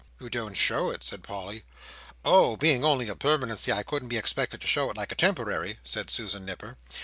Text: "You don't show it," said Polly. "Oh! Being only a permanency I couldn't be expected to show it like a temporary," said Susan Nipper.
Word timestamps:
"You 0.19 0.31
don't 0.31 0.55
show 0.55 0.89
it," 0.89 1.03
said 1.03 1.21
Polly. 1.21 1.63
"Oh! 2.25 2.55
Being 2.57 2.83
only 2.83 3.07
a 3.07 3.15
permanency 3.15 3.71
I 3.71 3.83
couldn't 3.83 4.07
be 4.07 4.17
expected 4.17 4.59
to 4.61 4.65
show 4.67 4.89
it 4.89 4.97
like 4.97 5.11
a 5.11 5.15
temporary," 5.15 5.77
said 5.83 6.09
Susan 6.09 6.43
Nipper. 6.43 6.75